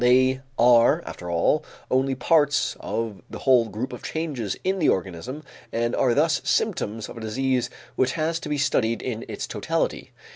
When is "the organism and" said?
4.79-5.95